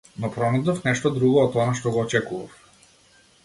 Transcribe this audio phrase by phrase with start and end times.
[0.21, 2.59] Но пронајдов нешто друго од она што го очекував.